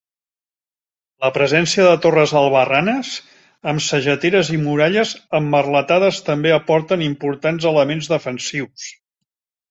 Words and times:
La 1.23 1.29
presència 1.33 1.83
de 1.87 1.97
torres 2.05 2.31
albarranes 2.39 3.11
amb 3.73 3.83
sageteres 3.87 4.49
i 4.55 4.57
muralles 4.61 5.11
emmerletades 5.41 6.17
també 6.31 6.55
aporten 6.55 7.05
importants 7.09 7.69
elements 7.73 8.09
defensius. 8.15 8.87